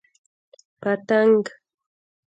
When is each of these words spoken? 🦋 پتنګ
🦋 0.03 0.03
پتنګ 0.81 1.43